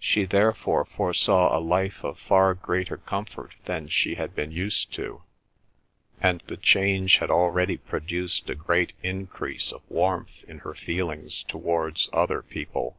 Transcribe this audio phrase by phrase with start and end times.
[0.00, 5.22] She therefore foresaw a life of far greater comfort than she had been used to,
[6.20, 12.08] and the change had already produced a great increase of warmth in her feelings towards
[12.12, 12.98] other people.